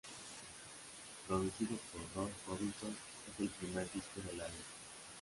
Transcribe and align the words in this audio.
Producido 1.27 1.77
por 1.93 2.01
Ross 2.23 2.31
Robinson, 2.47 2.89
es 3.29 3.39
el 3.39 3.49
primer 3.49 3.85
disco 3.91 4.19
del 4.27 4.41
álbum. 4.41 4.61